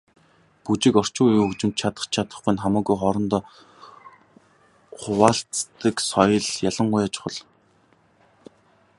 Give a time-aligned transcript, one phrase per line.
[0.63, 3.41] Бүжиг, орчин үеийн хөгжимд чадах чадахгүй нь хамаагүй хоорондоо
[5.01, 7.37] хуваалцдаг соёл ялангуяа чухал.